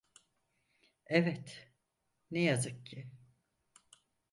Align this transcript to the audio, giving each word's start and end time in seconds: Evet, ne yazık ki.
Evet, 1.07 1.67
ne 2.31 2.41
yazık 2.41 2.85
ki. 2.85 3.09